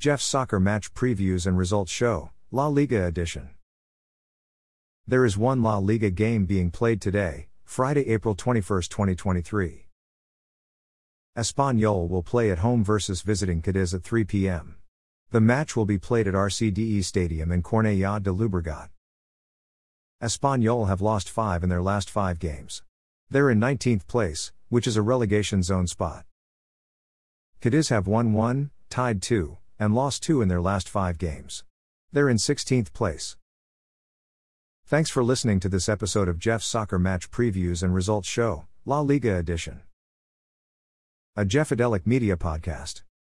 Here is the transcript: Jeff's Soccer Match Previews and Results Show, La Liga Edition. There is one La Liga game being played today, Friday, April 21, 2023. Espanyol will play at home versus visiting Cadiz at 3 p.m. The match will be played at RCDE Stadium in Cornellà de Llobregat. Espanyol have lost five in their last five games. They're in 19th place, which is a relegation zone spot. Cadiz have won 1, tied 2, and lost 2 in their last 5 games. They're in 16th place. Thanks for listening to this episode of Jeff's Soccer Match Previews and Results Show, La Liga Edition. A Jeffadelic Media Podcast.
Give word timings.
Jeff's 0.00 0.24
Soccer 0.24 0.60
Match 0.60 0.94
Previews 0.94 1.44
and 1.44 1.58
Results 1.58 1.90
Show, 1.90 2.30
La 2.52 2.68
Liga 2.68 3.04
Edition. 3.04 3.50
There 5.08 5.24
is 5.24 5.36
one 5.36 5.60
La 5.60 5.78
Liga 5.78 6.08
game 6.08 6.44
being 6.44 6.70
played 6.70 7.00
today, 7.00 7.48
Friday, 7.64 8.08
April 8.08 8.36
21, 8.36 8.62
2023. 8.82 9.88
Espanyol 11.36 12.08
will 12.08 12.22
play 12.22 12.52
at 12.52 12.60
home 12.60 12.84
versus 12.84 13.22
visiting 13.22 13.60
Cadiz 13.60 13.92
at 13.92 14.04
3 14.04 14.22
p.m. 14.22 14.76
The 15.32 15.40
match 15.40 15.74
will 15.74 15.84
be 15.84 15.98
played 15.98 16.28
at 16.28 16.34
RCDE 16.34 17.02
Stadium 17.02 17.50
in 17.50 17.64
Cornellà 17.64 18.22
de 18.22 18.30
Llobregat. 18.30 18.90
Espanyol 20.22 20.86
have 20.86 21.00
lost 21.00 21.28
five 21.28 21.64
in 21.64 21.70
their 21.70 21.82
last 21.82 22.08
five 22.08 22.38
games. 22.38 22.84
They're 23.30 23.50
in 23.50 23.58
19th 23.58 24.06
place, 24.06 24.52
which 24.68 24.86
is 24.86 24.96
a 24.96 25.02
relegation 25.02 25.64
zone 25.64 25.88
spot. 25.88 26.24
Cadiz 27.60 27.88
have 27.88 28.06
won 28.06 28.32
1, 28.32 28.70
tied 28.90 29.20
2, 29.20 29.58
and 29.78 29.94
lost 29.94 30.22
2 30.22 30.42
in 30.42 30.48
their 30.48 30.60
last 30.60 30.88
5 30.88 31.18
games. 31.18 31.64
They're 32.12 32.28
in 32.28 32.36
16th 32.36 32.92
place. 32.92 33.36
Thanks 34.86 35.10
for 35.10 35.22
listening 35.22 35.60
to 35.60 35.68
this 35.68 35.88
episode 35.88 36.28
of 36.28 36.38
Jeff's 36.38 36.66
Soccer 36.66 36.98
Match 36.98 37.30
Previews 37.30 37.82
and 37.82 37.94
Results 37.94 38.28
Show, 38.28 38.66
La 38.86 39.00
Liga 39.00 39.36
Edition. 39.36 39.82
A 41.36 41.44
Jeffadelic 41.44 42.06
Media 42.06 42.36
Podcast. 42.36 43.02